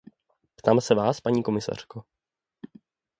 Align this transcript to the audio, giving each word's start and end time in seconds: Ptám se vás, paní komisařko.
Ptám 0.55 0.81
se 0.81 0.95
vás, 0.95 1.21
paní 1.21 1.43
komisařko. 1.43 2.03